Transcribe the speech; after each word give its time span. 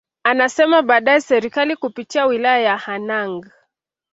Anasema 0.23 0.81
baadaye 0.81 1.21
Serikali 1.21 1.75
kupitia 1.75 2.25
Wilaya 2.25 2.59
ya 2.59 2.77
Hanang 2.77 3.45